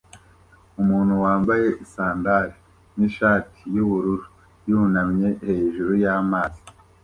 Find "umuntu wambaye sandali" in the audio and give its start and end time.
0.81-2.53